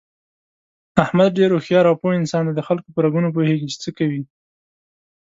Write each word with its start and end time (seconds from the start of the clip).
احمد 1.03 1.29
ډېر 1.39 1.49
هوښیار 1.55 1.85
او 1.89 1.95
پوه 2.01 2.13
انسان 2.19 2.43
دی 2.47 2.53
دخلکو 2.59 2.93
په 2.93 2.99
رګونو 3.05 3.27
پوهېږي، 3.35 3.67
چې 3.71 3.77
څه 3.83 3.89
کوي... 3.97 4.21